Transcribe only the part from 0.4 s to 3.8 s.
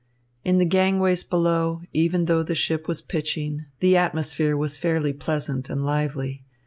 In the gangways below, even though the ship was pitching,